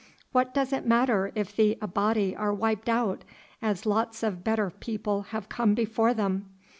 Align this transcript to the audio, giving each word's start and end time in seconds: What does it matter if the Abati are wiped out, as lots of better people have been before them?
What 0.31 0.51
does 0.51 0.73
it 0.73 0.83
matter 0.87 1.31
if 1.35 1.55
the 1.55 1.77
Abati 1.79 2.35
are 2.35 2.51
wiped 2.55 2.89
out, 2.89 3.23
as 3.61 3.85
lots 3.85 4.23
of 4.23 4.43
better 4.43 4.71
people 4.71 5.21
have 5.29 5.47
been 5.47 5.75
before 5.75 6.15
them? 6.15 6.49